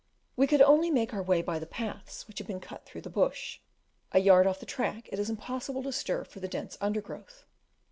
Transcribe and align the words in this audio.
We 0.35 0.47
could 0.47 0.63
only 0.63 0.89
make 0.89 1.13
our 1.13 1.21
way 1.21 1.43
by 1.43 1.59
the 1.59 1.67
paths 1.67 2.27
which 2.27 2.39
have 2.39 2.47
been 2.47 2.59
cut 2.59 2.85
through 2.87 3.01
the 3.01 3.09
Bush; 3.11 3.59
a 4.11 4.17
yard 4.17 4.47
off 4.47 4.59
the 4.59 4.65
track 4.65 5.07
it 5.11 5.19
is 5.19 5.29
impossible 5.29 5.83
to 5.83 5.91
stir 5.91 6.23
for 6.23 6.39
the 6.39 6.47
dense 6.47 6.75
undergrowth. 6.81 7.45